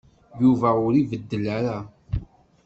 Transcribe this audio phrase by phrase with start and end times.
[0.43, 1.77] Yuba ur ibeddel ara.